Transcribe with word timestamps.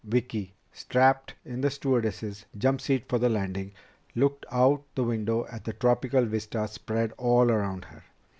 Vicki, 0.03 0.55
strapped 0.73 1.35
in 1.45 1.61
the 1.61 1.69
stewardess's 1.69 2.45
jump 2.57 2.81
seat 2.81 3.03
for 3.07 3.19
the 3.19 3.29
landing, 3.29 3.71
looked 4.15 4.47
out 4.51 4.81
the 4.95 5.03
window 5.03 5.45
at 5.51 5.63
the 5.63 5.73
tropical 5.73 6.25
vista 6.25 6.67
spread 6.67 7.11
all 7.19 7.51
around 7.51 7.85
her. 7.85 8.03